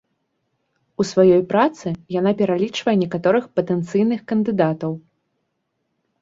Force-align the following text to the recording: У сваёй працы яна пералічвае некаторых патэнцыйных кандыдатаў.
У 1.01 1.05
сваёй 1.09 1.43
працы 1.51 1.87
яна 2.19 2.31
пералічвае 2.39 2.95
некаторых 3.03 3.45
патэнцыйных 3.61 4.25
кандыдатаў. 4.33 4.91